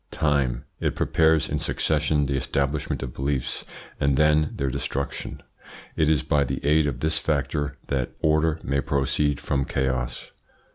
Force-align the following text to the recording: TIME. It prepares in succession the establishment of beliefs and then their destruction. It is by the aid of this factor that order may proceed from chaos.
TIME. 0.09 0.65
It 0.79 0.95
prepares 0.95 1.47
in 1.47 1.59
succession 1.59 2.25
the 2.25 2.35
establishment 2.35 3.03
of 3.03 3.13
beliefs 3.13 3.65
and 3.99 4.17
then 4.17 4.49
their 4.55 4.71
destruction. 4.71 5.43
It 5.95 6.09
is 6.09 6.23
by 6.23 6.43
the 6.43 6.59
aid 6.65 6.87
of 6.87 7.01
this 7.01 7.19
factor 7.19 7.77
that 7.85 8.13
order 8.19 8.59
may 8.63 8.81
proceed 8.81 9.39
from 9.39 9.63
chaos. 9.63 10.31